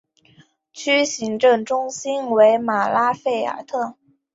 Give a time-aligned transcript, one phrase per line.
[0.73, 3.93] 区行政中心为马拉费尔特。